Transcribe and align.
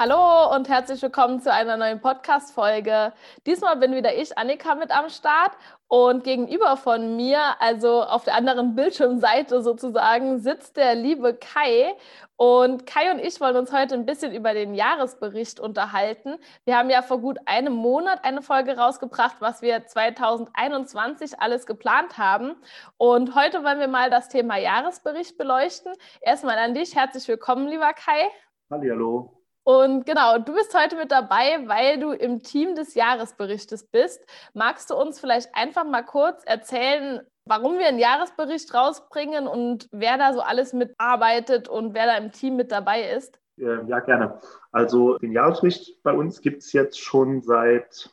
Hallo 0.00 0.54
und 0.54 0.68
herzlich 0.68 1.02
willkommen 1.02 1.40
zu 1.40 1.52
einer 1.52 1.76
neuen 1.76 2.00
Podcast-Folge. 2.00 3.12
Diesmal 3.46 3.78
bin 3.78 3.96
wieder 3.96 4.14
ich, 4.14 4.38
Annika, 4.38 4.76
mit 4.76 4.92
am 4.96 5.08
Start 5.08 5.50
und 5.88 6.22
gegenüber 6.22 6.76
von 6.76 7.16
mir, 7.16 7.60
also 7.60 8.04
auf 8.04 8.22
der 8.22 8.36
anderen 8.36 8.76
Bildschirmseite 8.76 9.60
sozusagen, 9.60 10.38
sitzt 10.38 10.76
der 10.76 10.94
liebe 10.94 11.34
Kai. 11.34 11.96
Und 12.36 12.86
Kai 12.86 13.10
und 13.10 13.18
ich 13.18 13.40
wollen 13.40 13.56
uns 13.56 13.72
heute 13.72 13.96
ein 13.96 14.06
bisschen 14.06 14.32
über 14.32 14.54
den 14.54 14.76
Jahresbericht 14.76 15.58
unterhalten. 15.58 16.38
Wir 16.64 16.76
haben 16.76 16.90
ja 16.90 17.02
vor 17.02 17.18
gut 17.20 17.38
einem 17.46 17.72
Monat 17.72 18.22
eine 18.22 18.42
Folge 18.42 18.76
rausgebracht, 18.76 19.38
was 19.40 19.62
wir 19.62 19.84
2021 19.84 21.40
alles 21.40 21.66
geplant 21.66 22.18
haben. 22.18 22.54
Und 22.98 23.34
heute 23.34 23.64
wollen 23.64 23.80
wir 23.80 23.88
mal 23.88 24.10
das 24.10 24.28
Thema 24.28 24.58
Jahresbericht 24.58 25.36
beleuchten. 25.36 25.92
Erstmal 26.20 26.58
an 26.58 26.74
dich, 26.74 26.94
herzlich 26.94 27.26
willkommen, 27.26 27.66
lieber 27.66 27.92
Kai. 27.94 28.30
Hallo. 28.70 29.37
Und 29.68 30.06
genau, 30.06 30.38
du 30.38 30.54
bist 30.54 30.74
heute 30.74 30.96
mit 30.96 31.12
dabei, 31.12 31.62
weil 31.66 32.00
du 32.00 32.12
im 32.12 32.42
Team 32.42 32.74
des 32.74 32.94
Jahresberichtes 32.94 33.84
bist. 33.84 34.24
Magst 34.54 34.88
du 34.88 34.94
uns 34.94 35.20
vielleicht 35.20 35.54
einfach 35.54 35.84
mal 35.84 36.04
kurz 36.04 36.42
erzählen, 36.46 37.20
warum 37.44 37.78
wir 37.78 37.86
einen 37.86 37.98
Jahresbericht 37.98 38.72
rausbringen 38.72 39.46
und 39.46 39.86
wer 39.92 40.16
da 40.16 40.32
so 40.32 40.40
alles 40.40 40.72
mitarbeitet 40.72 41.68
und 41.68 41.92
wer 41.92 42.06
da 42.06 42.16
im 42.16 42.32
Team 42.32 42.56
mit 42.56 42.72
dabei 42.72 43.10
ist? 43.10 43.38
Ja, 43.56 44.00
gerne. 44.00 44.40
Also 44.72 45.18
den 45.18 45.32
Jahresbericht 45.32 46.02
bei 46.02 46.14
uns 46.14 46.40
gibt 46.40 46.62
es 46.62 46.72
jetzt 46.72 46.98
schon 46.98 47.42
seit 47.42 48.08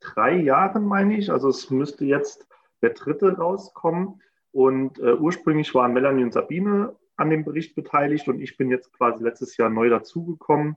drei 0.00 0.36
Jahren, 0.36 0.84
meine 0.84 1.16
ich. 1.16 1.30
Also 1.30 1.48
es 1.48 1.70
müsste 1.70 2.04
jetzt 2.04 2.46
der 2.82 2.90
dritte 2.90 3.34
rauskommen. 3.34 4.20
Und 4.52 4.98
äh, 4.98 5.14
ursprünglich 5.14 5.74
waren 5.74 5.94
Melanie 5.94 6.24
und 6.24 6.34
Sabine 6.34 6.94
an 7.16 7.30
dem 7.30 7.46
Bericht 7.46 7.74
beteiligt 7.74 8.28
und 8.28 8.42
ich 8.42 8.58
bin 8.58 8.70
jetzt 8.70 8.92
quasi 8.92 9.24
letztes 9.24 9.56
Jahr 9.56 9.70
neu 9.70 9.88
dazugekommen 9.88 10.76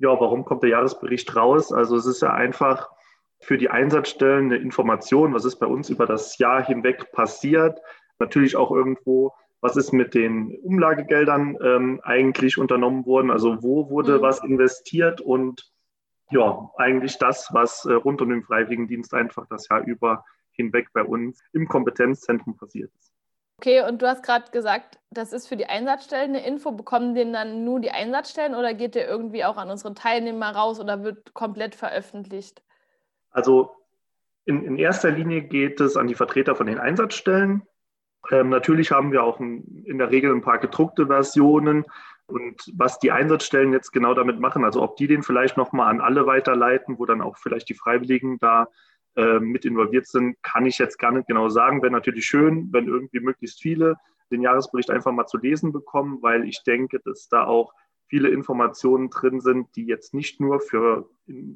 ja, 0.00 0.08
warum 0.18 0.44
kommt 0.44 0.62
der 0.62 0.70
Jahresbericht 0.70 1.36
raus? 1.36 1.72
Also 1.72 1.96
es 1.96 2.06
ist 2.06 2.22
ja 2.22 2.32
einfach 2.32 2.90
für 3.38 3.58
die 3.58 3.68
Einsatzstellen 3.68 4.46
eine 4.46 4.56
Information, 4.56 5.34
was 5.34 5.44
ist 5.44 5.56
bei 5.56 5.66
uns 5.66 5.90
über 5.90 6.06
das 6.06 6.38
Jahr 6.38 6.64
hinweg 6.64 7.12
passiert. 7.12 7.78
Natürlich 8.18 8.56
auch 8.56 8.70
irgendwo, 8.70 9.32
was 9.60 9.76
ist 9.76 9.92
mit 9.92 10.14
den 10.14 10.58
Umlagegeldern 10.62 11.56
ähm, 11.62 12.00
eigentlich 12.02 12.56
unternommen 12.56 13.04
worden? 13.04 13.30
Also 13.30 13.62
wo 13.62 13.90
wurde 13.90 14.18
mhm. 14.18 14.22
was 14.22 14.42
investiert 14.42 15.20
und 15.20 15.70
ja, 16.30 16.70
eigentlich 16.76 17.18
das, 17.18 17.48
was 17.52 17.84
äh, 17.84 17.92
rund 17.92 18.22
um 18.22 18.30
den 18.30 18.42
Freiwilligendienst 18.42 19.12
einfach 19.12 19.46
das 19.48 19.68
Jahr 19.68 19.84
über 19.84 20.24
hinweg 20.52 20.88
bei 20.94 21.02
uns 21.02 21.42
im 21.52 21.68
Kompetenzzentrum 21.68 22.56
passiert 22.56 22.90
ist. 22.98 23.12
Okay, 23.60 23.82
und 23.86 24.00
du 24.00 24.08
hast 24.08 24.22
gerade 24.22 24.50
gesagt, 24.52 24.98
das 25.10 25.34
ist 25.34 25.46
für 25.46 25.56
die 25.58 25.66
Einsatzstellen 25.66 26.30
eine 26.30 26.46
Info. 26.46 26.72
Bekommen 26.72 27.14
den 27.14 27.34
dann 27.34 27.62
nur 27.62 27.78
die 27.78 27.90
Einsatzstellen 27.90 28.54
oder 28.54 28.72
geht 28.72 28.94
der 28.94 29.06
irgendwie 29.06 29.44
auch 29.44 29.58
an 29.58 29.70
unsere 29.70 29.92
Teilnehmer 29.92 30.56
raus 30.56 30.80
oder 30.80 31.04
wird 31.04 31.34
komplett 31.34 31.74
veröffentlicht? 31.74 32.62
Also 33.30 33.70
in, 34.46 34.64
in 34.64 34.76
erster 34.78 35.10
Linie 35.10 35.42
geht 35.42 35.78
es 35.78 35.98
an 35.98 36.06
die 36.06 36.14
Vertreter 36.14 36.56
von 36.56 36.68
den 36.68 36.78
Einsatzstellen. 36.78 37.60
Ähm, 38.30 38.48
natürlich 38.48 38.92
haben 38.92 39.12
wir 39.12 39.24
auch 39.24 39.40
ein, 39.40 39.84
in 39.84 39.98
der 39.98 40.10
Regel 40.10 40.34
ein 40.34 40.40
paar 40.40 40.56
gedruckte 40.56 41.08
Versionen. 41.08 41.84
Und 42.28 42.72
was 42.74 42.98
die 42.98 43.12
Einsatzstellen 43.12 43.74
jetzt 43.74 43.90
genau 43.90 44.14
damit 44.14 44.40
machen, 44.40 44.64
also 44.64 44.80
ob 44.80 44.96
die 44.96 45.06
den 45.06 45.22
vielleicht 45.22 45.58
nochmal 45.58 45.90
an 45.90 46.00
alle 46.00 46.24
weiterleiten, 46.24 46.98
wo 46.98 47.04
dann 47.04 47.20
auch 47.20 47.36
vielleicht 47.36 47.68
die 47.68 47.74
Freiwilligen 47.74 48.38
da 48.38 48.68
äh, 49.16 49.40
mit 49.40 49.64
involviert 49.64 50.06
sind, 50.06 50.42
kann 50.42 50.66
ich 50.66 50.78
jetzt 50.78 50.98
gar 50.98 51.12
nicht 51.12 51.26
genau 51.26 51.48
sagen. 51.48 51.82
Wäre 51.82 51.92
natürlich 51.92 52.26
schön, 52.26 52.68
wenn 52.72 52.86
irgendwie 52.86 53.20
möglichst 53.20 53.60
viele 53.60 53.96
den 54.30 54.42
Jahresbericht 54.42 54.90
einfach 54.90 55.12
mal 55.12 55.26
zu 55.26 55.38
lesen 55.38 55.72
bekommen, 55.72 56.18
weil 56.22 56.44
ich 56.44 56.62
denke, 56.62 57.00
dass 57.00 57.28
da 57.28 57.44
auch 57.44 57.72
viele 58.06 58.28
Informationen 58.28 59.10
drin 59.10 59.40
sind, 59.40 59.74
die 59.76 59.86
jetzt 59.86 60.14
nicht 60.14 60.40
nur 60.40 60.60
für 60.60 61.08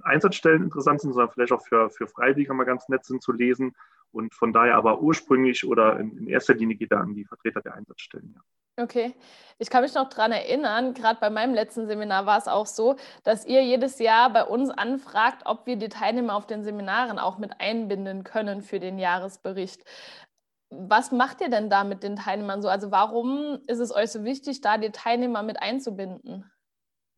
Einsatzstellen 0.03 0.63
interessant 0.63 1.01
sind, 1.01 1.13
sondern 1.13 1.33
vielleicht 1.33 1.53
auch 1.53 1.67
für, 1.67 1.91
für 1.91 2.07
Freiwillige 2.07 2.55
mal 2.55 2.65
ganz 2.65 2.89
nett 2.89 3.05
sind 3.05 3.23
zu 3.23 3.33
lesen. 3.33 3.75
Und 4.13 4.35
von 4.35 4.53
daher 4.53 4.77
aber 4.77 5.01
ursprünglich 5.01 5.67
oder 5.67 5.99
in, 5.99 6.17
in 6.17 6.29
erster 6.29 6.55
Linie 6.55 6.77
geht 6.77 6.93
er 6.93 7.01
an 7.01 7.15
die 7.15 7.25
Vertreter 7.25 7.61
der 7.61 7.75
Einsatzstellen. 7.75 8.33
Ja. 8.35 8.41
Okay. 8.77 9.15
Ich 9.59 9.71
kann 9.71 9.83
mich 9.83 9.95
noch 9.95 10.09
daran 10.09 10.33
erinnern, 10.33 10.95
gerade 10.95 11.21
bei 11.21 11.31
meinem 11.31 11.55
letzten 11.55 11.87
Seminar 11.87 12.27
war 12.27 12.39
es 12.39 12.49
auch 12.49 12.67
so, 12.67 12.97
dass 13.23 13.47
ihr 13.47 13.63
jedes 13.63 14.01
Jahr 14.01 14.33
bei 14.33 14.45
uns 14.45 14.69
anfragt, 14.71 15.43
ob 15.45 15.67
wir 15.67 15.77
die 15.77 15.89
Teilnehmer 15.89 16.35
auf 16.35 16.47
den 16.47 16.65
Seminaren 16.65 17.21
auch 17.21 17.39
mit 17.39 17.61
einbinden 17.61 18.25
können 18.25 18.63
für 18.63 18.81
den 18.81 18.99
Jahresbericht. 18.99 19.85
Was 20.71 21.13
macht 21.13 21.41
ihr 21.41 21.51
denn 21.51 21.71
da 21.71 21.85
mit 21.85 22.03
den 22.03 22.17
Teilnehmern 22.17 22.63
so? 22.63 22.69
Also 22.69 22.91
warum 22.91 23.61
ist 23.69 23.79
es 23.79 23.95
euch 23.95 24.11
so 24.11 24.25
wichtig, 24.25 24.61
da 24.61 24.77
die 24.77 24.91
Teilnehmer 24.91 25.45
mit 25.45 25.63
einzubinden? 25.63 26.51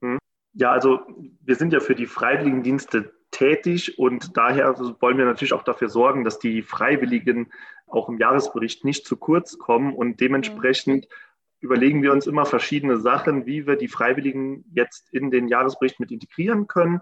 Hm. 0.03 0.19
Ja, 0.53 0.73
also 0.73 1.00
wir 1.41 1.55
sind 1.55 1.73
ja 1.73 1.81
für 1.81 1.94
die 1.94 2.06
Freiwilligendienste 2.06 3.15
tätig 3.31 3.99
und 3.99 4.37
daher 4.37 4.78
wollen 5.00 5.17
wir 5.17 5.25
natürlich 5.25 5.55
auch 5.55 5.62
dafür 5.62 5.88
sorgen, 5.88 6.23
dass 6.23 6.38
die 6.38 6.61
Freiwilligen 6.61 7.50
auch 7.87 8.11
im 8.11 8.19
Jahresbericht 8.19 8.84
nicht 8.84 9.06
zu 9.06 9.17
kurz 9.17 9.59
kommen 9.59 9.94
und 9.94 10.21
dementsprechend 10.21 11.06
mhm 11.06 11.15
überlegen 11.61 12.03
wir 12.03 12.12
uns 12.12 12.27
immer 12.27 12.47
verschiedene 12.47 12.99
Sachen, 12.99 13.47
wie 13.47 13.67
wir 13.67 13.77
die 13.77 13.89
Freiwilligen 13.89 14.65
jetzt 14.72 15.12
in 15.12 15.31
den 15.31 15.49
Jahresbericht 15.49 16.00
mit 16.00 16.11
integrieren 16.11 16.67
können. 16.67 17.00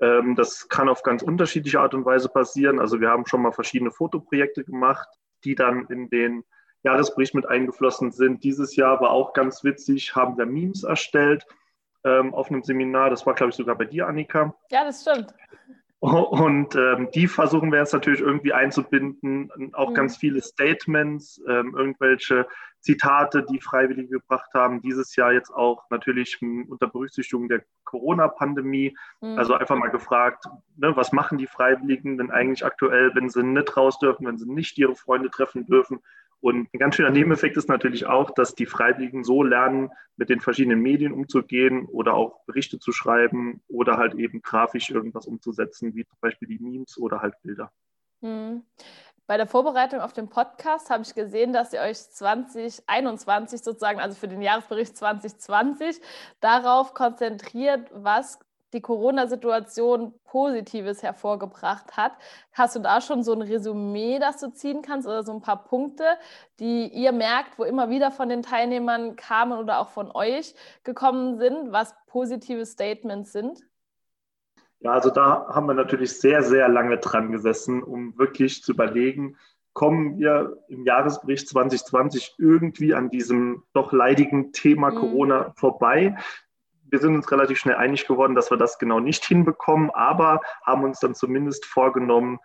Ähm, 0.00 0.34
das 0.34 0.68
kann 0.68 0.88
auf 0.88 1.02
ganz 1.02 1.22
unterschiedliche 1.22 1.80
Art 1.80 1.94
und 1.94 2.04
Weise 2.04 2.28
passieren. 2.28 2.80
Also 2.80 3.00
wir 3.00 3.08
haben 3.08 3.26
schon 3.26 3.42
mal 3.42 3.52
verschiedene 3.52 3.90
Fotoprojekte 3.90 4.64
gemacht, 4.64 5.08
die 5.44 5.54
dann 5.54 5.86
in 5.86 6.10
den 6.10 6.44
Jahresbericht 6.82 7.34
mit 7.34 7.48
eingeflossen 7.48 8.10
sind. 8.10 8.42
Dieses 8.42 8.74
Jahr 8.76 9.00
war 9.00 9.10
auch 9.10 9.32
ganz 9.32 9.62
witzig, 9.62 10.16
haben 10.16 10.36
wir 10.36 10.46
Memes 10.46 10.82
erstellt 10.82 11.46
ähm, 12.04 12.34
auf 12.34 12.50
einem 12.50 12.62
Seminar. 12.62 13.10
Das 13.10 13.24
war, 13.24 13.34
glaube 13.34 13.50
ich, 13.50 13.56
sogar 13.56 13.76
bei 13.76 13.84
dir, 13.84 14.08
Annika. 14.08 14.54
Ja, 14.70 14.84
das 14.84 15.02
stimmt. 15.02 15.32
Und 16.00 16.74
ähm, 16.74 17.10
die 17.14 17.28
versuchen 17.28 17.70
wir 17.70 17.78
jetzt 17.78 17.92
natürlich 17.92 18.20
irgendwie 18.20 18.52
einzubinden, 18.52 19.72
auch 19.72 19.90
mhm. 19.90 19.94
ganz 19.94 20.16
viele 20.16 20.42
Statements, 20.42 21.40
ähm, 21.48 21.76
irgendwelche 21.76 22.48
Zitate, 22.82 23.44
die 23.50 23.60
Freiwillige 23.60 24.20
gebracht 24.20 24.52
haben. 24.54 24.82
Dieses 24.82 25.16
Jahr 25.16 25.32
jetzt 25.32 25.50
auch 25.50 25.88
natürlich 25.90 26.38
unter 26.42 26.86
Berücksichtigung 26.88 27.48
der 27.48 27.64
Corona-Pandemie. 27.84 28.94
Mhm. 29.20 29.38
Also 29.38 29.54
einfach 29.54 29.76
mal 29.76 29.90
gefragt, 29.90 30.44
ne, 30.76 30.94
was 30.94 31.12
machen 31.12 31.38
die 31.38 31.46
Freiwilligen 31.46 32.18
denn 32.18 32.30
eigentlich 32.30 32.64
aktuell, 32.64 33.14
wenn 33.14 33.30
sie 33.30 33.42
nicht 33.42 33.76
raus 33.76 33.98
dürfen, 33.98 34.26
wenn 34.26 34.38
sie 34.38 34.50
nicht 34.50 34.76
ihre 34.78 34.94
Freunde 34.94 35.30
treffen 35.30 35.64
dürfen 35.66 36.00
und 36.42 36.74
ein 36.74 36.78
ganz 36.80 36.96
schöner 36.96 37.10
Nebeneffekt 37.10 37.56
ist 37.56 37.68
natürlich 37.68 38.06
auch, 38.06 38.30
dass 38.30 38.56
die 38.56 38.66
Freiwilligen 38.66 39.22
so 39.22 39.44
lernen, 39.44 39.90
mit 40.16 40.28
den 40.28 40.40
verschiedenen 40.40 40.80
Medien 40.80 41.12
umzugehen 41.12 41.86
oder 41.86 42.14
auch 42.14 42.44
Berichte 42.46 42.80
zu 42.80 42.90
schreiben 42.90 43.62
oder 43.68 43.96
halt 43.96 44.14
eben 44.14 44.42
grafisch 44.42 44.90
irgendwas 44.90 45.26
umzusetzen, 45.26 45.94
wie 45.94 46.04
zum 46.04 46.18
Beispiel 46.20 46.48
die 46.48 46.58
Memes 46.58 46.98
oder 46.98 47.22
halt 47.22 47.40
Bilder. 47.42 47.70
Hm. 48.22 48.64
Bei 49.26 49.36
der 49.36 49.46
Vorbereitung 49.46 50.00
auf 50.00 50.12
den 50.12 50.28
Podcast 50.28 50.90
habe 50.90 51.04
ich 51.04 51.14
gesehen, 51.14 51.52
dass 51.52 51.72
ihr 51.72 51.80
euch 51.80 51.98
2021 51.98 53.62
sozusagen, 53.62 54.00
also 54.00 54.16
für 54.16 54.28
den 54.28 54.42
Jahresbericht 54.42 54.96
2020, 54.96 56.00
darauf 56.40 56.92
konzentriert, 56.92 57.88
was 57.92 58.40
die 58.72 58.80
Corona-Situation 58.80 60.14
Positives 60.24 61.02
hervorgebracht 61.02 61.96
hat. 61.96 62.12
Hast 62.52 62.74
du 62.74 62.80
da 62.80 63.00
schon 63.00 63.22
so 63.22 63.32
ein 63.32 63.42
Resümee, 63.42 64.18
das 64.18 64.38
du 64.38 64.52
ziehen 64.52 64.82
kannst 64.82 65.06
oder 65.06 65.22
so 65.22 65.32
ein 65.32 65.42
paar 65.42 65.64
Punkte, 65.64 66.04
die 66.58 66.88
ihr 66.88 67.12
merkt, 67.12 67.58
wo 67.58 67.64
immer 67.64 67.90
wieder 67.90 68.10
von 68.10 68.28
den 68.28 68.42
Teilnehmern 68.42 69.16
kamen 69.16 69.58
oder 69.58 69.78
auch 69.78 69.90
von 69.90 70.10
euch 70.10 70.54
gekommen 70.84 71.38
sind, 71.38 71.70
was 71.70 71.94
positive 72.06 72.64
Statements 72.66 73.32
sind? 73.32 73.62
Ja, 74.82 74.92
also 74.92 75.10
da 75.10 75.46
haben 75.48 75.66
wir 75.66 75.74
natürlich 75.74 76.18
sehr, 76.18 76.42
sehr 76.42 76.68
lange 76.68 76.98
dran 76.98 77.30
gesessen, 77.30 77.82
um 77.82 78.18
wirklich 78.18 78.62
zu 78.62 78.72
überlegen, 78.72 79.36
kommen 79.74 80.18
wir 80.18 80.58
im 80.68 80.84
Jahresbericht 80.84 81.48
2020 81.48 82.34
irgendwie 82.38 82.92
an 82.92 83.08
diesem 83.08 83.62
doch 83.72 83.92
leidigen 83.92 84.52
Thema 84.52 84.90
mhm. 84.90 84.96
Corona 84.96 85.52
vorbei 85.56 86.16
wir 86.92 86.98
sind 86.98 87.14
uns 87.14 87.32
relativ 87.32 87.58
schnell 87.58 87.76
einig 87.76 88.06
geworden, 88.06 88.34
dass 88.34 88.50
wir 88.50 88.58
das 88.58 88.78
genau 88.78 89.00
nicht 89.00 89.24
hinbekommen, 89.24 89.90
aber 89.90 90.42
haben 90.62 90.84
uns 90.84 91.00
dann 91.00 91.14
zumindest 91.14 91.64
vorgenommen, 91.64 92.38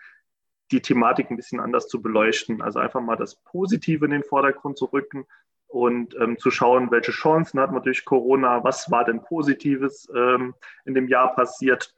die 0.71 0.81
Thematik 0.81 1.29
ein 1.29 1.35
bisschen 1.35 1.59
anders 1.59 1.89
zu 1.89 2.01
beleuchten. 2.01 2.61
Also 2.61 2.79
einfach 2.79 3.01
mal 3.01 3.17
das 3.17 3.35
Positive 3.35 4.05
in 4.05 4.11
den 4.11 4.23
Vordergrund 4.23 4.77
zu 4.77 4.85
rücken 4.85 5.25
und 5.67 6.15
ähm, 6.15 6.37
zu 6.39 6.49
schauen, 6.49 6.91
welche 6.91 7.11
Chancen 7.11 7.59
hat 7.59 7.73
man 7.73 7.83
durch 7.83 8.05
Corona, 8.05 8.63
was 8.63 8.89
war 8.89 9.03
denn 9.03 9.21
Positives 9.21 10.09
ähm, 10.15 10.55
in 10.85 10.93
dem 10.93 11.09
Jahr 11.09 11.35
passiert, 11.35 11.93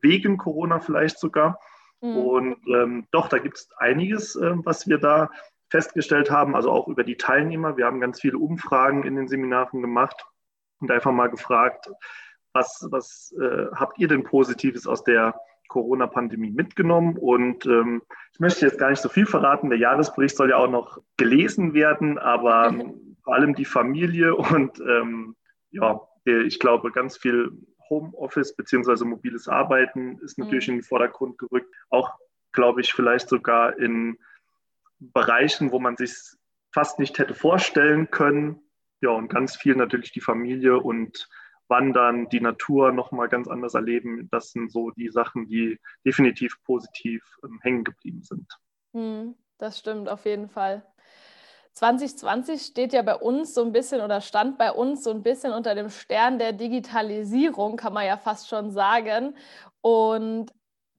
wegen 0.00 0.38
Corona 0.38 0.80
vielleicht 0.80 1.18
sogar. 1.18 1.60
Mhm. 2.00 2.16
Und 2.16 2.68
ähm, 2.68 3.06
doch, 3.10 3.28
da 3.28 3.38
gibt 3.38 3.56
es 3.56 3.68
einiges, 3.76 4.36
äh, 4.36 4.52
was 4.64 4.88
wir 4.88 4.98
da 4.98 5.30
festgestellt 5.70 6.30
haben, 6.30 6.54
also 6.54 6.70
auch 6.70 6.88
über 6.88 7.02
die 7.02 7.16
Teilnehmer. 7.16 7.76
Wir 7.76 7.86
haben 7.86 8.00
ganz 8.00 8.20
viele 8.20 8.38
Umfragen 8.38 9.04
in 9.04 9.16
den 9.16 9.28
Seminaren 9.28 9.80
gemacht 9.80 10.22
und 10.80 10.90
einfach 10.90 11.12
mal 11.12 11.30
gefragt, 11.30 11.90
was, 12.52 12.86
was 12.90 13.34
äh, 13.40 13.66
habt 13.74 13.98
ihr 13.98 14.08
denn 14.08 14.24
Positives 14.24 14.86
aus 14.86 15.02
der 15.04 15.34
Corona-Pandemie 15.68 16.50
mitgenommen? 16.50 17.16
Und 17.16 17.64
ähm, 17.64 18.02
ich 18.34 18.40
möchte 18.40 18.66
jetzt 18.66 18.78
gar 18.78 18.90
nicht 18.90 19.00
so 19.00 19.08
viel 19.08 19.24
verraten. 19.24 19.70
Der 19.70 19.78
Jahresbericht 19.78 20.36
soll 20.36 20.50
ja 20.50 20.56
auch 20.56 20.70
noch 20.70 20.98
gelesen 21.16 21.72
werden, 21.72 22.18
aber 22.18 22.72
mhm. 22.72 23.16
vor 23.24 23.34
allem 23.34 23.54
die 23.54 23.64
Familie 23.64 24.34
und 24.36 24.78
ähm, 24.80 25.36
ja, 25.70 26.00
ich 26.24 26.60
glaube, 26.60 26.92
ganz 26.92 27.16
viel 27.16 27.50
Homeoffice 27.92 28.56
beziehungsweise 28.56 29.04
mobiles 29.04 29.48
Arbeiten 29.48 30.18
ist 30.20 30.38
natürlich 30.38 30.68
mhm. 30.68 30.74
in 30.74 30.78
den 30.78 30.84
Vordergrund 30.84 31.38
gerückt. 31.38 31.72
Auch, 31.90 32.14
glaube 32.52 32.80
ich, 32.80 32.94
vielleicht 32.94 33.28
sogar 33.28 33.78
in 33.78 34.18
Bereichen, 34.98 35.72
wo 35.72 35.78
man 35.78 35.96
sich 35.96 36.14
fast 36.72 36.98
nicht 36.98 37.18
hätte 37.18 37.34
vorstellen 37.34 38.10
können. 38.10 38.60
Ja, 39.02 39.10
und 39.10 39.28
ganz 39.28 39.56
viel 39.56 39.74
natürlich 39.74 40.12
die 40.12 40.20
Familie 40.20 40.78
und 40.78 41.28
Wandern, 41.68 42.28
die 42.28 42.40
Natur 42.40 42.92
nochmal 42.92 43.28
ganz 43.28 43.48
anders 43.48 43.74
erleben. 43.74 44.28
Das 44.30 44.52
sind 44.52 44.72
so 44.72 44.90
die 44.90 45.10
Sachen, 45.10 45.48
die 45.48 45.78
definitiv 46.04 46.56
positiv 46.64 47.24
ähm, 47.44 47.58
hängen 47.62 47.84
geblieben 47.84 48.22
sind. 48.22 48.46
Mhm, 48.92 49.34
das 49.58 49.78
stimmt 49.78 50.08
auf 50.08 50.24
jeden 50.24 50.48
Fall. 50.48 50.86
2020 51.74 52.62
steht 52.62 52.92
ja 52.92 53.02
bei 53.02 53.16
uns 53.16 53.54
so 53.54 53.62
ein 53.62 53.72
bisschen 53.72 54.00
oder 54.00 54.20
stand 54.20 54.58
bei 54.58 54.72
uns 54.72 55.04
so 55.04 55.10
ein 55.10 55.22
bisschen 55.22 55.52
unter 55.52 55.74
dem 55.74 55.88
Stern 55.90 56.38
der 56.38 56.52
Digitalisierung, 56.52 57.76
kann 57.76 57.92
man 57.94 58.06
ja 58.06 58.16
fast 58.16 58.48
schon 58.48 58.70
sagen. 58.70 59.36
Und 59.80 60.52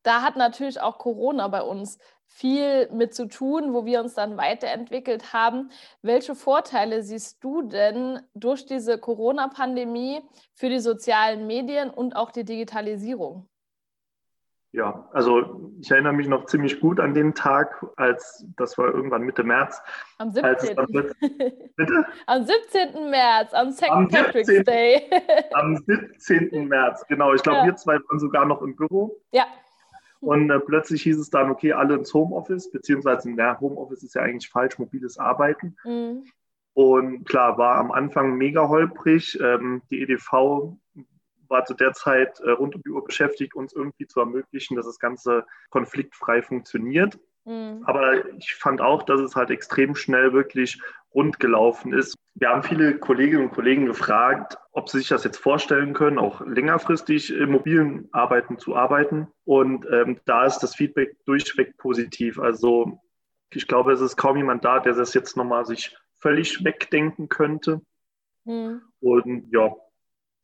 da 0.03 0.21
hat 0.21 0.35
natürlich 0.35 0.81
auch 0.81 0.97
Corona 0.97 1.47
bei 1.47 1.61
uns 1.61 1.99
viel 2.27 2.89
mit 2.91 3.13
zu 3.13 3.27
tun, 3.27 3.73
wo 3.73 3.85
wir 3.85 3.99
uns 4.01 4.15
dann 4.15 4.37
weiterentwickelt 4.37 5.33
haben. 5.33 5.69
Welche 6.01 6.33
Vorteile 6.35 7.03
siehst 7.03 7.43
du 7.43 7.61
denn 7.61 8.21
durch 8.33 8.65
diese 8.65 8.97
Corona-Pandemie 8.97 10.21
für 10.53 10.69
die 10.69 10.79
sozialen 10.79 11.45
Medien 11.45 11.91
und 11.91 12.15
auch 12.15 12.31
die 12.31 12.43
Digitalisierung? 12.43 13.47
Ja, 14.73 15.07
also 15.13 15.71
ich 15.81 15.91
erinnere 15.91 16.13
mich 16.13 16.27
noch 16.27 16.47
ziemlich 16.47 16.79
gut 16.79 16.99
an 16.99 17.13
den 17.13 17.35
Tag, 17.35 17.85
als 17.95 18.43
das 18.57 18.75
war 18.79 18.91
irgendwann 18.91 19.21
Mitte 19.21 19.43
März. 19.43 19.79
Am 20.17 20.31
17. 20.31 20.75
Dann, 20.75 20.87
bitte? 21.75 22.05
Am 22.25 22.43
17. 22.43 23.11
März, 23.11 23.53
am 23.53 23.71
St. 23.71 23.85
Patrick's 24.09 24.47
17, 24.47 24.63
Day. 24.65 25.09
am 25.53 25.77
17. 25.77 26.67
März, 26.67 27.05
genau. 27.07 27.35
Ich 27.35 27.43
glaube, 27.43 27.59
ja. 27.59 27.65
wir 27.65 27.75
zwei 27.75 27.99
waren 27.99 28.19
sogar 28.19 28.45
noch 28.45 28.63
im 28.63 28.75
Büro. 28.75 29.15
Ja. 29.31 29.45
Und 30.21 30.49
äh, 30.49 30.59
plötzlich 30.59 31.03
hieß 31.03 31.19
es 31.19 31.29
dann, 31.29 31.51
okay, 31.51 31.73
alle 31.73 31.93
ins 31.93 32.11
Homeoffice, 32.11 32.71
beziehungsweise, 32.71 33.29
na, 33.29 33.59
Homeoffice 33.59 34.01
ist 34.01 34.15
ja 34.15 34.23
eigentlich 34.23 34.49
falsch, 34.49 34.79
mobiles 34.79 35.19
Arbeiten. 35.19 35.75
Mhm. 35.83 36.23
Und 36.73 37.25
klar, 37.25 37.59
war 37.59 37.75
am 37.75 37.91
Anfang 37.91 38.37
mega 38.37 38.67
holprig. 38.67 39.39
Ähm, 39.39 39.83
die 39.91 40.01
EDV 40.01 40.75
war 41.53 41.63
zu 41.63 41.73
der 41.73 41.93
Zeit 41.93 42.41
äh, 42.41 42.49
rund 42.49 42.75
um 42.75 42.81
die 42.81 42.89
Uhr 42.89 43.05
beschäftigt, 43.05 43.55
uns 43.55 43.71
irgendwie 43.71 44.07
zu 44.07 44.19
ermöglichen, 44.19 44.75
dass 44.75 44.85
das 44.85 44.99
Ganze 44.99 45.45
konfliktfrei 45.69 46.41
funktioniert. 46.41 47.17
Mhm. 47.45 47.83
Aber 47.85 48.27
ich 48.35 48.55
fand 48.55 48.81
auch, 48.81 49.03
dass 49.03 49.21
es 49.21 49.35
halt 49.35 49.51
extrem 49.51 49.95
schnell 49.95 50.33
wirklich 50.33 50.81
rund 51.13 51.39
gelaufen 51.39 51.93
ist. 51.93 52.17
Wir 52.35 52.49
haben 52.49 52.63
viele 52.63 52.97
Kolleginnen 52.97 53.43
und 53.43 53.51
Kollegen 53.51 53.85
gefragt, 53.85 54.57
ob 54.71 54.89
sie 54.89 54.97
sich 54.97 55.09
das 55.09 55.23
jetzt 55.23 55.37
vorstellen 55.37 55.93
können, 55.93 56.17
auch 56.17 56.41
längerfristig 56.41 57.31
im 57.31 57.51
mobilen 57.51 58.09
Arbeiten 58.11 58.57
zu 58.57 58.75
arbeiten. 58.75 59.27
Und 59.45 59.85
ähm, 59.91 60.19
da 60.25 60.45
ist 60.45 60.59
das 60.59 60.75
Feedback 60.75 61.15
durchweg 61.25 61.77
positiv. 61.77 62.39
Also 62.39 62.99
ich 63.51 63.67
glaube, 63.67 63.93
es 63.93 64.01
ist 64.01 64.17
kaum 64.17 64.37
jemand 64.37 64.65
da, 64.65 64.79
der 64.79 64.93
das 64.93 65.13
jetzt 65.13 65.37
nochmal 65.37 65.65
sich 65.65 65.95
völlig 66.15 66.63
wegdenken 66.63 67.29
könnte. 67.29 67.81
Mhm. 68.45 68.81
Und 68.99 69.51
ja, 69.51 69.75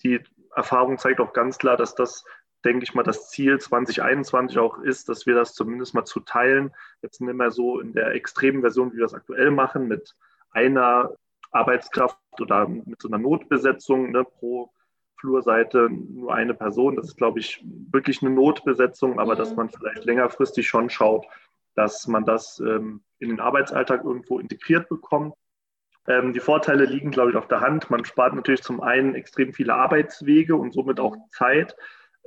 die 0.04 0.20
Erfahrung 0.56 0.98
zeigt 0.98 1.20
auch 1.20 1.34
ganz 1.34 1.58
klar, 1.58 1.78
dass 1.78 1.96
das, 1.96 2.26
denke 2.66 2.84
ich 2.84 2.94
mal, 2.94 3.04
das 3.04 3.30
Ziel 3.30 3.60
2021 3.60 4.58
auch 4.60 4.80
ist, 4.80 5.10
dass 5.10 5.26
wir 5.26 5.36
das 5.36 5.54
zumindest 5.54 5.94
mal 5.94 6.06
zu 6.06 6.20
teilen. 6.20 6.74
Jetzt 7.02 7.22
nicht 7.22 7.34
mehr 7.34 7.52
so 7.52 7.80
in 7.80 7.94
der 7.94 8.14
extremen 8.14 8.62
Version, 8.62 8.92
wie 8.92 8.98
wir 8.98 9.04
das 9.04 9.14
aktuell 9.14 9.52
machen, 9.52 9.88
mit 9.88 10.16
einer 10.52 11.14
Arbeitskraft 11.52 12.18
oder 12.40 12.68
mit 12.68 13.02
so 13.02 13.08
einer 13.08 13.18
Notbesetzung 13.18 14.12
ne, 14.12 14.24
pro 14.24 14.72
Flurseite 15.20 15.90
nur 15.90 16.34
eine 16.34 16.54
Person. 16.54 16.96
Das 16.96 17.08
ist, 17.08 17.18
glaube 17.18 17.40
ich, 17.40 17.64
wirklich 17.92 18.22
eine 18.22 18.32
Notbesetzung, 18.32 19.20
aber 19.20 19.34
mhm. 19.34 19.38
dass 19.38 19.56
man 19.56 19.70
vielleicht 19.70 20.06
längerfristig 20.06 20.68
schon 20.68 20.90
schaut, 20.90 21.26
dass 21.76 22.08
man 22.08 22.26
das 22.26 22.60
ähm, 22.60 23.02
in 23.20 23.30
den 23.30 23.40
Arbeitsalltag 23.40 24.04
irgendwo 24.04 24.40
integriert 24.40 24.90
bekommt 24.90 25.34
ähm, 26.10 26.34
die 26.34 26.40
Vorteile 26.40 26.86
liegen, 26.86 27.12
glaube 27.12 27.30
ich, 27.30 27.38
auf 27.38 27.48
der 27.48 27.62
Hand. 27.62 27.90
Man 27.92 28.04
spart 28.04 28.34
natürlich 28.34 28.64
zum 28.64 28.82
einen 28.82 29.14
extrem 29.14 29.54
viele 29.54 29.76
Arbeitswege 29.76 30.56
und 30.56 30.74
somit 30.74 31.00
auch 31.00 31.16
Zeit. 31.32 31.76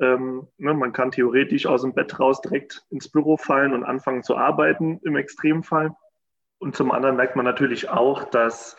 Ähm, 0.00 0.46
ne, 0.56 0.72
man 0.72 0.92
kann 0.92 1.10
theoretisch 1.10 1.66
aus 1.66 1.82
dem 1.82 1.92
Bett 1.92 2.18
raus 2.18 2.40
direkt 2.40 2.86
ins 2.90 3.08
Büro 3.08 3.36
fallen 3.36 3.74
und 3.74 3.82
anfangen 3.82 4.22
zu 4.22 4.36
arbeiten 4.36 5.00
im 5.02 5.16
Extremfall. 5.16 5.94
Und 6.58 6.76
zum 6.76 6.92
anderen 6.92 7.16
merkt 7.16 7.34
man 7.34 7.44
natürlich 7.44 7.90
auch, 7.90 8.24
dass, 8.30 8.76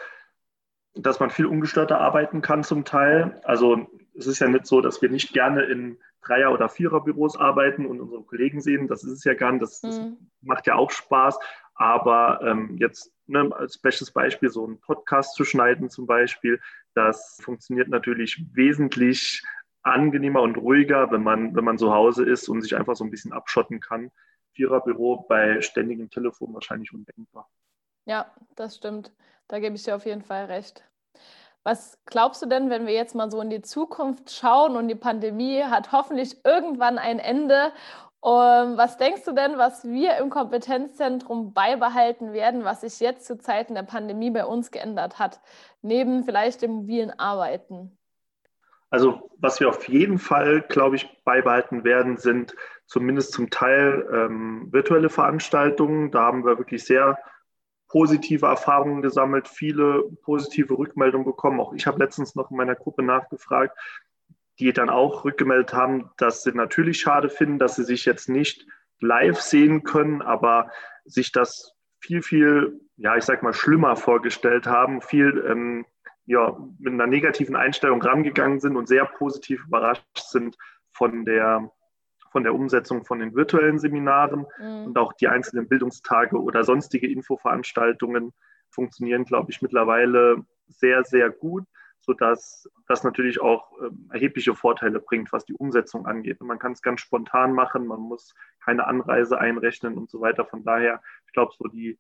dass 0.96 1.20
man 1.20 1.30
viel 1.30 1.48
ungestörter 1.48 2.00
arbeiten 2.00 2.42
kann 2.42 2.64
zum 2.64 2.86
Teil. 2.86 3.42
Also 3.44 3.88
es 4.18 4.26
ist 4.26 4.40
ja 4.40 4.48
nicht 4.48 4.66
so, 4.66 4.80
dass 4.80 5.02
wir 5.02 5.10
nicht 5.10 5.34
gerne 5.34 5.64
in 5.64 6.00
Dreier- 6.24 6.54
oder 6.54 6.70
Viererbüros 6.70 7.38
arbeiten 7.38 7.86
und 7.86 8.02
unsere 8.02 8.24
Kollegen 8.24 8.62
sehen. 8.62 8.88
Das 8.88 9.04
ist 9.04 9.12
es 9.12 9.24
ja 9.24 9.34
gar 9.34 9.52
nicht. 9.52 9.62
Das, 9.62 9.82
das 9.82 10.00
mhm. 10.00 10.18
macht 10.42 10.68
ja 10.68 10.76
auch 10.76 10.92
Spaß. 10.92 11.40
Aber 11.76 12.40
ähm, 12.44 12.78
jetzt 12.78 13.12
ne, 13.28 13.50
als 13.56 13.78
bestes 13.78 14.12
Beispiel 14.12 14.50
so 14.50 14.66
einen 14.66 14.80
Podcast 14.80 15.36
zu 15.36 15.44
schneiden 15.44 15.90
zum 15.90 16.06
Beispiel, 16.06 16.62
das 16.94 17.40
funktioniert 17.42 17.90
natürlich 17.90 18.46
wesentlich 18.54 19.44
angenehmer 19.82 20.42
und 20.42 20.58
ruhiger, 20.58 21.12
wenn 21.12 21.24
man, 21.24 21.56
wenn 21.56 21.66
man 21.66 21.78
zu 21.78 21.94
Hause 21.94 22.26
ist 22.26 22.48
und 22.48 22.62
sich 22.62 22.76
einfach 22.76 22.96
so 22.96 23.04
ein 23.04 23.12
bisschen 23.12 23.34
abschotten 23.34 23.80
kann. 23.80 24.12
Viererbüro 24.54 25.26
bei 25.28 25.62
ständigem 25.62 26.10
Telefon 26.10 26.54
wahrscheinlich 26.54 26.94
undenkbar. 26.94 27.50
Ja, 28.06 28.34
das 28.56 28.78
stimmt. 28.78 29.12
Da 29.48 29.60
gebe 29.60 29.76
ich 29.76 29.84
dir 29.84 29.96
auf 29.96 30.06
jeden 30.06 30.22
Fall 30.22 30.46
recht. 30.46 30.84
Was 31.64 31.98
glaubst 32.06 32.42
du 32.42 32.46
denn, 32.46 32.70
wenn 32.70 32.86
wir 32.86 32.94
jetzt 32.94 33.16
mal 33.16 33.32
so 33.32 33.40
in 33.40 33.50
die 33.50 33.62
Zukunft 33.62 34.32
schauen 34.32 34.76
und 34.76 34.90
die 34.90 34.96
Pandemie 34.96 35.64
hat 35.64 35.92
hoffentlich 35.94 36.44
irgendwann 36.46 36.98
ein 36.98 37.20
Ende 37.20 37.72
um, 38.20 38.78
was 38.78 38.96
denkst 38.96 39.26
du 39.26 39.34
denn, 39.34 39.58
was 39.58 39.84
wir 39.84 40.16
im 40.16 40.30
Kompetenzzentrum 40.30 41.52
beibehalten 41.54 42.32
werden, 42.32 42.64
was 42.64 42.80
sich 42.80 43.02
jetzt 43.02 43.26
zu 43.26 43.38
Zeiten 43.38 43.76
der 43.76 43.84
Pandemie 43.84 44.32
bei 44.32 44.46
uns 44.46 44.72
geändert 44.72 45.20
hat, 45.20 45.42
neben 45.82 46.24
vielleicht 46.24 46.62
dem 46.62 46.72
mobilen 46.72 47.12
Arbeiten? 47.20 47.98
Also 48.90 49.30
was 49.40 49.60
wir 49.60 49.68
auf 49.68 49.90
jeden 49.90 50.20
Fall, 50.20 50.62
glaube 50.62 50.96
ich, 50.96 51.10
beibehalten 51.26 51.84
werden, 51.84 52.16
sind 52.16 52.56
zumindest 52.86 53.34
zum 53.34 53.50
Teil 53.50 54.08
ähm, 54.14 54.70
virtuelle 54.72 55.10
Veranstaltungen. 55.10 56.10
Da 56.12 56.22
haben 56.22 56.46
wir 56.46 56.58
wirklich 56.58 56.86
sehr 56.86 57.18
positive 57.94 58.48
Erfahrungen 58.48 59.04
gesammelt, 59.04 59.48
viele 59.48 60.04
positive 60.24 60.76
Rückmeldungen 60.76 61.28
bekommen. 61.28 61.60
Auch 61.60 61.74
ich 61.74 61.86
habe 61.86 62.00
letztens 62.00 62.34
noch 62.34 62.50
in 62.50 62.58
meiner 62.58 62.74
Gruppe 62.74 63.04
nachgefragt, 63.04 63.78
die 64.58 64.74
dann 64.74 64.90
auch 64.90 65.26
rückgemeldet 65.26 65.76
haben, 65.76 66.10
dass 66.18 66.42
sie 66.42 66.54
natürlich 66.54 67.00
schade 67.00 67.30
finden, 67.30 67.60
dass 67.60 67.76
sie 67.76 67.84
sich 67.84 68.04
jetzt 68.06 68.30
nicht 68.30 68.66
live 69.00 69.40
sehen 69.40 69.84
können, 69.84 70.24
aber 70.24 70.72
sich 71.06 71.32
das 71.32 71.76
viel, 72.00 72.24
viel, 72.24 72.82
ja, 72.98 73.16
ich 73.16 73.26
sag 73.26 73.44
mal, 73.44 73.54
schlimmer 73.54 73.96
vorgestellt 73.96 74.66
haben, 74.66 75.00
viel 75.02 75.46
ähm, 75.48 75.86
ja, 76.26 76.58
mit 76.80 76.94
einer 76.94 77.06
negativen 77.06 77.56
Einstellung 77.56 78.02
rangegangen 78.02 78.60
sind 78.60 78.76
und 78.76 78.88
sehr 78.88 79.06
positiv 79.06 79.66
überrascht 79.68 80.18
sind 80.18 80.58
von 80.94 81.26
der, 81.26 81.72
von 82.34 82.44
der 82.44 82.54
Umsetzung 82.54 83.06
von 83.06 83.20
den 83.20 83.34
virtuellen 83.34 83.80
Seminaren 83.80 84.46
mhm. 84.60 84.88
und 84.88 84.98
auch 84.98 85.14
die 85.14 85.30
einzelnen 85.30 85.70
Bildungstage 85.70 86.36
oder 86.36 86.66
sonstige 86.66 87.08
Infoveranstaltungen 87.08 88.34
funktionieren, 88.70 89.24
glaube 89.24 89.52
ich, 89.52 89.62
mittlerweile 89.62 90.44
sehr, 90.68 91.06
sehr 91.06 91.30
gut 91.30 91.64
sodass 92.06 92.70
das 92.88 93.04
natürlich 93.04 93.40
auch 93.42 93.72
ähm, 93.82 94.10
erhebliche 94.12 94.54
Vorteile 94.56 95.00
bringt, 95.00 95.32
was 95.32 95.46
die 95.46 95.54
Umsetzung 95.54 96.06
angeht. 96.06 96.42
Und 96.42 96.48
man 96.48 96.60
kann 96.60 96.74
es 96.74 96.82
ganz 96.82 97.00
spontan 97.00 97.54
machen, 97.54 97.88
man 97.88 98.02
muss 98.02 98.36
keine 98.60 98.86
Anreise 98.88 99.40
einrechnen 99.40 99.98
und 99.98 100.10
so 100.10 100.20
weiter. 100.20 100.46
Von 100.46 100.66
daher, 100.66 101.02
ich 101.26 101.34
glaube, 101.34 101.54
so 101.58 101.66
die, 101.70 101.98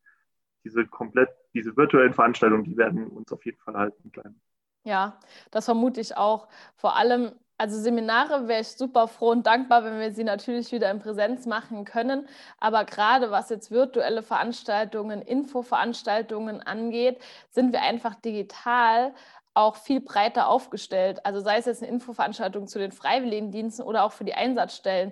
diese 0.65 0.85
komplett, 0.85 1.29
diese 1.53 1.77
virtuellen 1.77 2.13
Veranstaltungen, 2.13 2.65
die 2.65 2.75
werden 2.75 3.07
uns 3.07 3.31
auf 3.31 3.45
jeden 3.45 3.59
Fall 3.59 3.75
halten 3.75 4.11
bleiben. 4.11 4.41
Ja, 4.83 5.17
das 5.51 5.65
vermute 5.65 6.01
ich 6.01 6.17
auch. 6.17 6.49
Vor 6.75 6.97
allem, 6.97 7.31
also 7.57 7.79
Seminare 7.79 8.47
wäre 8.47 8.61
ich 8.61 8.69
super 8.69 9.07
froh 9.07 9.29
und 9.29 9.45
dankbar, 9.45 9.83
wenn 9.83 9.99
wir 9.99 10.11
sie 10.11 10.23
natürlich 10.23 10.71
wieder 10.71 10.89
in 10.91 10.99
Präsenz 10.99 11.45
machen 11.45 11.85
können. 11.85 12.27
Aber 12.59 12.83
gerade 12.83 13.31
was 13.31 13.49
jetzt 13.49 13.71
virtuelle 13.71 14.23
Veranstaltungen, 14.23 15.21
Infoveranstaltungen 15.21 16.61
angeht, 16.61 17.19
sind 17.51 17.71
wir 17.71 17.81
einfach 17.81 18.15
digital 18.15 19.13
auch 19.53 19.75
viel 19.75 20.01
breiter 20.01 20.47
aufgestellt. 20.47 21.25
Also 21.25 21.39
sei 21.39 21.57
es 21.57 21.65
jetzt 21.65 21.83
eine 21.83 21.91
Infoveranstaltung 21.91 22.67
zu 22.67 22.79
den 22.79 22.91
Freiwilligendiensten 22.91 23.85
oder 23.85 24.03
auch 24.03 24.11
für 24.11 24.23
die 24.23 24.33
Einsatzstellen. 24.33 25.11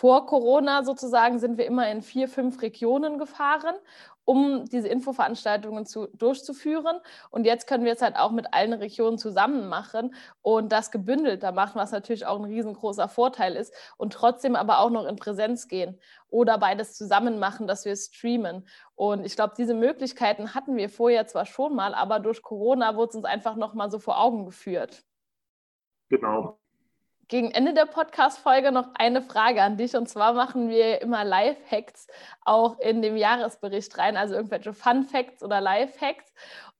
Vor 0.00 0.24
Corona 0.24 0.82
sozusagen 0.82 1.38
sind 1.38 1.58
wir 1.58 1.66
immer 1.66 1.90
in 1.90 2.00
vier, 2.00 2.26
fünf 2.26 2.62
Regionen 2.62 3.18
gefahren 3.18 3.74
um 4.30 4.64
diese 4.66 4.86
Infoveranstaltungen 4.86 5.86
zu, 5.86 6.06
durchzuführen. 6.14 7.00
Und 7.30 7.46
jetzt 7.46 7.66
können 7.66 7.84
wir 7.84 7.94
es 7.94 8.00
halt 8.00 8.14
auch 8.14 8.30
mit 8.30 8.54
allen 8.54 8.72
Regionen 8.74 9.18
zusammen 9.18 9.68
machen 9.68 10.14
und 10.40 10.70
das 10.70 10.92
gebündelter 10.92 11.50
machen, 11.50 11.80
was 11.80 11.90
natürlich 11.90 12.26
auch 12.26 12.38
ein 12.38 12.44
riesengroßer 12.44 13.08
Vorteil 13.08 13.56
ist 13.56 13.74
und 13.96 14.12
trotzdem 14.12 14.54
aber 14.54 14.78
auch 14.78 14.90
noch 14.90 15.04
in 15.06 15.16
Präsenz 15.16 15.66
gehen 15.66 15.98
oder 16.28 16.58
beides 16.58 16.94
zusammen 16.94 17.40
machen, 17.40 17.66
dass 17.66 17.84
wir 17.84 17.96
streamen. 17.96 18.68
Und 18.94 19.26
ich 19.26 19.34
glaube, 19.34 19.54
diese 19.58 19.74
Möglichkeiten 19.74 20.54
hatten 20.54 20.76
wir 20.76 20.90
vorher 20.90 21.26
zwar 21.26 21.44
schon 21.44 21.74
mal, 21.74 21.92
aber 21.92 22.20
durch 22.20 22.40
Corona 22.40 22.94
wurde 22.94 23.10
es 23.10 23.16
uns 23.16 23.24
einfach 23.24 23.56
noch 23.56 23.74
mal 23.74 23.90
so 23.90 23.98
vor 23.98 24.20
Augen 24.20 24.44
geführt. 24.44 25.02
Genau. 26.08 26.59
Gegen 27.30 27.52
Ende 27.52 27.72
der 27.72 27.86
Podcast-Folge 27.86 28.72
noch 28.72 28.88
eine 28.94 29.22
Frage 29.22 29.62
an 29.62 29.76
dich. 29.76 29.94
Und 29.94 30.08
zwar 30.08 30.32
machen 30.32 30.68
wir 30.68 31.00
immer 31.00 31.24
Live-Hacks 31.24 32.08
auch 32.44 32.78
in 32.80 33.02
dem 33.02 33.16
Jahresbericht 33.16 33.96
rein, 33.98 34.16
also 34.16 34.34
irgendwelche 34.34 34.74
Fun-Facts 34.74 35.44
oder 35.44 35.60
Live-Hacks. 35.60 36.24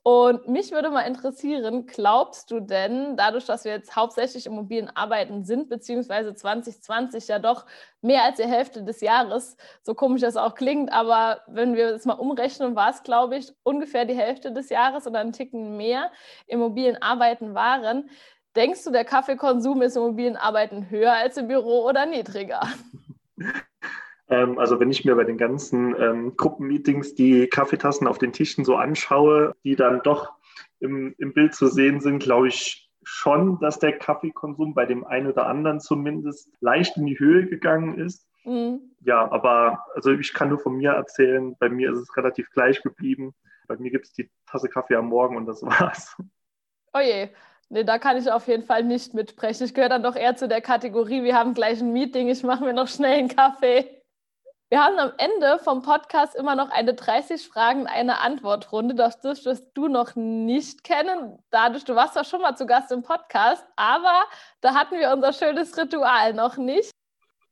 Und 0.03 0.49
mich 0.49 0.73
würde 0.73 0.91
mal 0.91 1.03
interessieren, 1.03 1.87
glaubst 1.87 2.51
du 2.51 2.59
denn, 2.59 3.17
dadurch, 3.17 3.45
dass 3.45 3.65
wir 3.65 3.73
jetzt 3.73 3.95
hauptsächlich 3.95 4.47
im 4.47 4.55
mobilen 4.55 4.89
Arbeiten 4.89 5.45
sind, 5.45 5.69
beziehungsweise 5.69 6.35
2020 6.35 7.29
ja 7.29 7.39
doch 7.39 7.65
mehr 8.01 8.25
als 8.25 8.39
die 8.39 8.45
Hälfte 8.49 8.83
des 8.83 9.03
Jahres, 9.03 9.57
so 9.83 9.95
komisch 9.95 10.23
das 10.23 10.37
auch 10.37 10.55
klingt, 10.57 10.91
aber 10.91 11.43
wenn 11.47 11.77
wir 11.77 11.93
das 11.93 12.07
mal 12.07 12.15
umrechnen, 12.15 12.75
war 12.75 12.91
es, 12.91 13.05
glaube 13.05 13.37
ich, 13.37 13.53
ungefähr 13.63 14.05
die 14.05 14.17
Hälfte 14.17 14.53
des 14.53 14.71
Jahres 14.71 15.07
oder 15.07 15.21
einen 15.21 15.33
Ticken 15.33 15.77
mehr 15.77 16.11
im 16.47 16.59
mobilen 16.59 17.01
Arbeiten 17.01 17.55
waren. 17.55 18.11
Denkst 18.57 18.85
du, 18.85 18.91
der 18.91 19.05
Kaffeekonsum 19.05 19.83
ist 19.83 19.97
im 19.97 20.03
mobilen 20.03 20.37
Arbeiten 20.37 20.91
höher 20.91 21.13
als 21.13 21.37
im 21.37 21.49
Büro 21.49 21.87
oder 21.87 22.07
niedriger? 22.07 22.63
Ähm, 24.31 24.59
also 24.59 24.79
wenn 24.79 24.91
ich 24.91 25.05
mir 25.05 25.17
bei 25.17 25.25
den 25.25 25.37
ganzen 25.37 25.95
ähm, 26.01 26.37
Gruppenmeetings 26.37 27.17
die 27.17 27.49
Kaffeetassen 27.49 28.07
auf 28.07 28.19
den 28.19 28.33
Tischen 28.33 28.65
so 28.65 28.77
anschaue, 28.77 29.57
die 29.65 29.75
dann 29.75 30.03
doch 30.05 30.33
im, 30.79 31.15
im 31.19 31.35
Bild 31.35 31.53
zu 31.55 31.67
sehen 31.67 32.01
sind, 32.01 32.23
glaube 32.23 32.47
ich 32.47 32.89
schon, 33.03 33.59
dass 33.59 33.81
der 33.81 33.99
Kaffeekonsum 33.99 34.73
bei 34.73 34.87
dem 34.87 35.05
einen 35.05 35.27
oder 35.27 35.47
anderen 35.47 35.81
zumindest 35.81 36.49
leicht 36.61 36.97
in 36.97 37.07
die 37.07 37.19
Höhe 37.19 37.47
gegangen 37.47 37.99
ist. 37.99 38.25
Mhm. 38.45 38.93
Ja, 39.01 39.31
aber 39.31 39.85
also 39.95 40.13
ich 40.13 40.33
kann 40.33 40.49
nur 40.49 40.61
von 40.61 40.77
mir 40.77 40.93
erzählen, 40.93 41.57
bei 41.59 41.69
mir 41.69 41.91
ist 41.93 41.99
es 41.99 42.17
relativ 42.17 42.51
gleich 42.51 42.83
geblieben. 42.83 43.35
Bei 43.67 43.77
mir 43.77 43.91
gibt 43.91 44.07
es 44.07 44.13
die 44.13 44.31
Tasse 44.47 44.69
Kaffee 44.69 44.95
am 44.95 45.07
Morgen 45.07 45.37
und 45.37 45.47
das 45.47 45.63
war's. 45.63 46.17
Oh 46.93 47.01
je, 47.01 47.31
nee, 47.71 47.85
da 47.85 47.99
kann 47.99 48.17
ich 48.17 48.31
auf 48.31 48.47
jeden 48.47 48.65
Fall 48.65 48.85
nicht 48.85 49.15
mitsprechen. 49.15 49.65
Ich 49.65 49.75
gehöre 49.75 49.89
dann 49.89 50.03
doch 50.03 50.17
eher 50.17 50.37
zu 50.37 50.49
der 50.49 50.61
Kategorie, 50.61 51.23
wir 51.23 51.37
haben 51.37 51.55
gleich 51.55 51.81
ein 51.81 51.93
Meeting, 51.93 52.29
ich 52.29 52.43
mache 52.43 52.65
mir 52.65 52.75
noch 52.75 52.89
schnell 52.89 53.19
einen 53.19 53.29
Kaffee. 53.29 54.01
Wir 54.73 54.85
haben 54.85 55.01
am 55.01 55.13
Ende 55.19 55.59
vom 55.59 55.83
Podcast 55.83 56.37
immer 56.37 56.55
noch 56.55 56.71
eine 56.71 56.95
30 56.95 57.49
Fragen, 57.49 57.89
eine 57.89 58.21
Antwortrunde. 58.21 58.95
Das 58.95 59.21
dürftest 59.21 59.67
du 59.75 59.89
noch 59.89 60.15
nicht 60.15 60.85
kennen. 60.85 61.43
Dadurch, 61.51 61.85
du 61.85 61.97
warst 61.97 62.15
ja 62.15 62.23
schon 62.23 62.41
mal 62.41 62.55
zu 62.55 62.67
Gast 62.67 62.93
im 62.93 63.03
Podcast, 63.03 63.67
aber 63.75 64.23
da 64.61 64.75
hatten 64.75 64.97
wir 64.97 65.13
unser 65.13 65.33
schönes 65.33 65.77
Ritual 65.77 66.35
noch 66.35 66.57
nicht. 66.57 66.93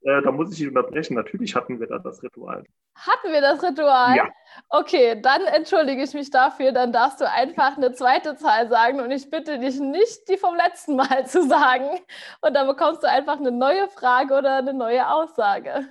Äh, 0.02 0.22
da 0.22 0.30
muss 0.30 0.52
ich 0.52 0.58
dich 0.58 0.68
unterbrechen. 0.68 1.14
Natürlich 1.14 1.54
hatten 1.54 1.80
wir 1.80 1.86
da 1.86 1.98
das 1.98 2.22
Ritual. 2.22 2.64
Hatten 2.94 3.32
wir 3.32 3.40
das 3.40 3.62
Ritual? 3.62 4.16
Ja. 4.16 4.28
Okay, 4.68 5.20
dann 5.20 5.42
entschuldige 5.42 6.02
ich 6.02 6.14
mich 6.14 6.30
dafür. 6.30 6.72
Dann 6.72 6.92
darfst 6.92 7.20
du 7.20 7.28
einfach 7.28 7.76
eine 7.76 7.92
zweite 7.92 8.36
Zahl 8.36 8.68
sagen 8.68 9.00
und 9.00 9.10
ich 9.10 9.30
bitte 9.30 9.58
dich 9.58 9.80
nicht, 9.80 10.28
die 10.28 10.36
vom 10.36 10.54
letzten 10.56 10.96
Mal 10.96 11.26
zu 11.26 11.46
sagen. 11.48 12.00
Und 12.40 12.54
dann 12.54 12.66
bekommst 12.66 13.02
du 13.02 13.08
einfach 13.08 13.38
eine 13.38 13.50
neue 13.50 13.88
Frage 13.88 14.34
oder 14.34 14.56
eine 14.56 14.74
neue 14.74 15.08
Aussage. 15.10 15.88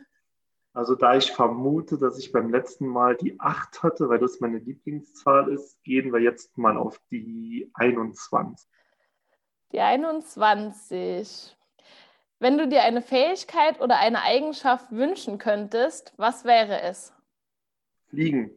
Also 0.78 0.94
da 0.94 1.16
ich 1.16 1.32
vermute, 1.32 1.98
dass 1.98 2.20
ich 2.20 2.32
beim 2.32 2.52
letzten 2.52 2.86
Mal 2.86 3.16
die 3.16 3.40
8 3.40 3.82
hatte, 3.82 4.10
weil 4.10 4.20
das 4.20 4.40
meine 4.40 4.60
Lieblingszahl 4.60 5.52
ist, 5.52 5.82
gehen 5.84 6.14
wir 6.14 6.20
jetzt 6.20 6.56
mal 6.56 6.78
auf 6.78 7.02
die 7.10 7.72
21. 7.74 8.70
Die 9.72 9.82
21. 9.82 11.57
Wenn 12.40 12.58
du 12.58 12.68
dir 12.68 12.84
eine 12.84 13.02
Fähigkeit 13.02 13.82
oder 13.82 13.98
eine 13.98 14.22
Eigenschaft 14.22 14.92
wünschen 14.92 15.40
könntest, 15.40 16.14
was 16.18 16.46
wäre 16.46 16.82
es? 16.82 17.14
Fliegen. 18.10 18.52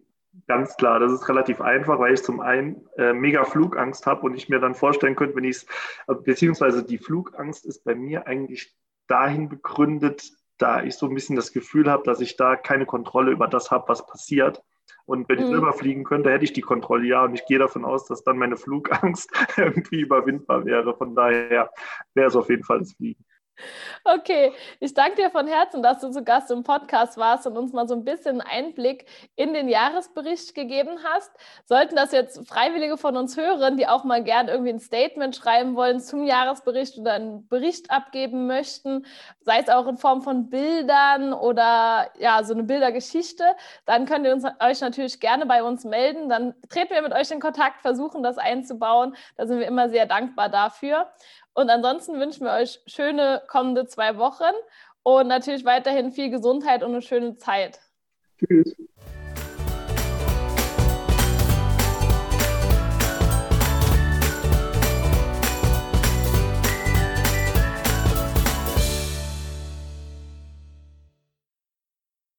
Ganz 0.47 0.77
klar, 0.77 1.01
das 1.01 1.13
ist 1.13 1.29
relativ 1.29 1.61
einfach, 1.61 1.99
weil 1.99 2.15
ich 2.15 2.23
zum 2.23 2.41
einen 2.41 2.89
äh, 2.97 3.13
mega 3.13 3.45
Flugangst 3.45 4.07
habe 4.07 4.23
und 4.23 4.35
ich 4.35 4.49
mir 4.49 4.61
dann 4.61 4.77
vorstellen 4.77 5.17
könnte, 5.17 5.35
wenn 5.35 5.45
ich 5.45 5.57
es, 5.57 5.67
äh, 6.07 6.15
beziehungsweise 6.15 6.85
die 6.85 6.99
Flugangst 6.99 7.67
ist 7.67 7.83
bei 7.85 7.97
mir 7.97 8.27
eigentlich 8.29 8.77
dahin 9.09 9.49
begründet, 9.49 10.31
da 10.57 10.85
ich 10.85 10.95
so 10.95 11.07
ein 11.07 11.15
bisschen 11.15 11.35
das 11.35 11.53
Gefühl 11.53 11.91
habe, 11.91 12.05
dass 12.05 12.21
ich 12.21 12.37
da 12.37 12.55
keine 12.55 12.87
Kontrolle 12.87 13.33
über 13.33 13.49
das 13.49 13.71
habe, 13.71 13.89
was 13.89 14.07
passiert. 14.07 14.63
Und 15.05 15.29
wenn 15.29 15.39
ich 15.39 15.47
mhm. 15.47 15.51
selber 15.51 15.73
fliegen 15.73 16.05
könnte, 16.05 16.31
hätte 16.31 16.45
ich 16.45 16.53
die 16.53 16.61
Kontrolle 16.61 17.07
ja. 17.07 17.25
Und 17.25 17.35
ich 17.35 17.45
gehe 17.47 17.59
davon 17.59 17.85
aus, 17.85 18.07
dass 18.07 18.23
dann 18.23 18.39
meine 18.39 18.57
Flugangst 18.57 19.31
irgendwie 19.57 20.03
überwindbar 20.03 20.65
wäre. 20.65 20.97
Von 20.97 21.17
daher 21.17 21.73
wäre 22.15 22.29
es 22.29 22.37
auf 22.37 22.49
jeden 22.49 22.63
Fall 22.63 22.79
das 22.79 22.93
Fliegen. 22.93 23.25
Okay, 24.05 24.53
ich 24.79 24.95
danke 24.95 25.17
dir 25.17 25.31
von 25.31 25.47
Herzen, 25.47 25.83
dass 25.83 26.01
du 26.01 26.11
zu 26.11 26.25
Gast 26.25 26.51
im 26.51 26.63
Podcast 26.63 27.17
warst 27.17 27.47
und 27.47 27.57
uns 27.57 27.73
mal 27.73 27.87
so 27.87 27.95
ein 27.95 28.05
bisschen 28.05 28.41
Einblick 28.41 29.07
in 29.37 29.53
den 29.53 29.69
Jahresbericht 29.69 30.55
gegeben 30.55 30.99
hast. 31.05 31.31
Sollten 31.67 31.97
das 31.97 32.13
jetzt 32.13 32.49
Freiwillige 32.49 32.97
von 32.97 33.17
uns 33.17 33.37
hören, 33.37 33.77
die 33.77 33.87
auch 33.87 34.05
mal 34.05 34.23
gern 34.23 34.49
irgendwie 34.49 34.71
ein 34.71 34.81
Statement 34.81 35.37
schreiben 35.37 35.77
wollen 35.77 36.01
zum 36.01 36.25
Jahresbericht 36.25 36.99
oder 36.99 37.15
einen 37.15 37.47
Bericht 37.49 37.91
abgeben 37.91 38.47
möchten, 38.47 39.07
sei 39.43 39.59
es 39.61 39.69
auch 39.69 39.87
in 39.87 39.99
Form 39.99 40.23
von 40.23 40.51
Bildern 40.51 41.33
oder 41.33 42.11
ja, 42.19 42.43
so 42.45 42.55
eine 42.55 42.63
Bildergeschichte, 42.63 43.45
dann 43.87 44.07
könnt 44.07 44.27
ihr 44.27 44.33
uns, 44.33 44.45
euch 44.61 44.81
natürlich 44.81 45.21
gerne 45.21 45.47
bei 45.47 45.63
uns 45.63 45.85
melden. 45.85 46.29
Dann 46.29 46.55
treten 46.69 46.95
wir 46.95 47.03
mit 47.03 47.13
euch 47.13 47.31
in 47.31 47.41
Kontakt, 47.41 47.83
versuchen 47.83 48.23
das 48.23 48.39
einzubauen. 48.39 49.15
Da 49.37 49.47
sind 49.47 49.59
wir 49.59 49.67
immer 49.67 49.89
sehr 49.89 50.07
dankbar 50.07 50.49
dafür. 50.49 51.11
Und 51.61 51.69
ansonsten 51.69 52.19
wünschen 52.19 52.47
wir 52.47 52.55
euch 52.55 52.81
schöne 52.87 53.43
kommende 53.47 53.87
zwei 53.87 54.17
Wochen 54.17 54.55
und 55.03 55.29
natürlich 55.29 55.67
weiterhin 55.67 56.11
viel 56.11 56.31
Gesundheit 56.31 56.83
und 56.83 56.93
eine 56.93 57.03
schöne 57.03 57.37
Zeit. 57.37 57.81
Tschüss. 58.39 58.75